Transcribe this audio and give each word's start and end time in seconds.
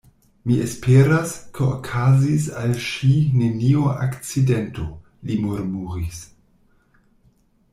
Mi 0.51 0.55
esperas, 0.67 1.33
ke 1.57 1.61
okazis 1.73 2.47
al 2.61 2.73
ŝi 2.85 3.11
neniu 3.41 3.85
akcidento, 4.07 4.87
li 5.29 5.37
murmuris. 5.45 6.27